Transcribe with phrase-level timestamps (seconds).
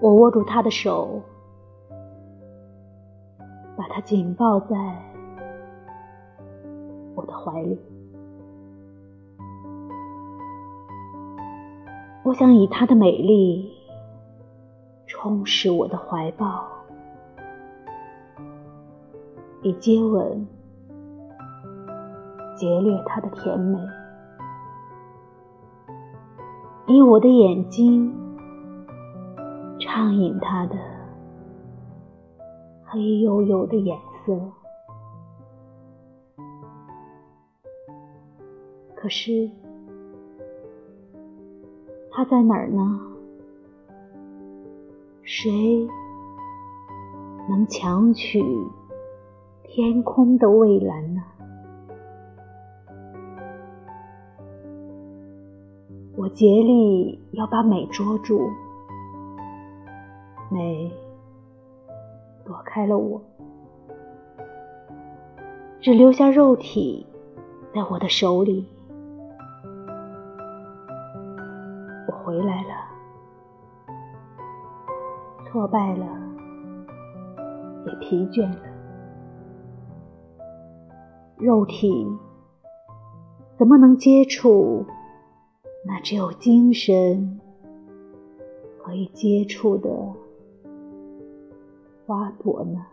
[0.00, 1.20] 我握住他的手，
[3.76, 4.76] 把他紧抱在
[7.16, 7.78] 我的怀里。
[12.22, 13.72] 我想以她的美丽
[15.06, 16.64] 充实我的怀抱，
[19.62, 20.46] 以接吻
[22.58, 23.78] 劫掠她的甜美，
[26.88, 28.12] 以我的眼睛
[29.78, 30.74] 畅饮她的
[32.84, 34.38] 黑黝黝的眼色。
[38.94, 39.48] 可是。
[42.10, 42.98] 他在哪儿呢？
[45.22, 45.86] 谁
[47.48, 48.42] 能强取
[49.62, 51.22] 天空的蔚蓝呢？
[56.18, 58.50] 我竭力要把美捉住，
[60.50, 60.90] 美
[62.44, 63.22] 躲开了我，
[65.80, 67.06] 只留下肉体
[67.72, 68.66] 在我的手里。
[72.08, 72.74] 我回来了，
[75.46, 76.04] 挫败了，
[77.86, 78.58] 也疲倦了。
[81.36, 82.04] 肉体
[83.56, 84.84] 怎么能接触
[85.88, 87.40] 那只有精神
[88.78, 90.12] 可以接触的
[92.04, 92.84] 花朵呢？